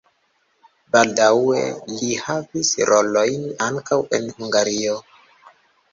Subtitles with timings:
[0.95, 1.59] Baldaŭe
[1.91, 5.01] li havis rolojn ankaŭ en Hungario.